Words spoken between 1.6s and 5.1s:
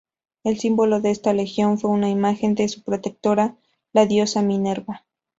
fue una imagen de su protectora, la diosa Minerva.